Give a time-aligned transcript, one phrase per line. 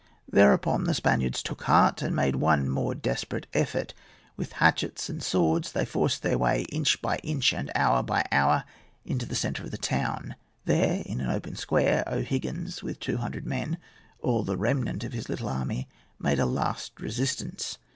[0.27, 3.93] Thereupon the Spaniards took heart, and made one more desperate effort.
[4.35, 8.63] With hatchets and swords they forced their way, inch by inch and hour by hour,
[9.05, 10.35] into the centre of the town.
[10.65, 15.49] There, in an open square, O'Higgins, with two hundred men—all the remnant of his little
[15.49, 17.77] army—made a last resistance.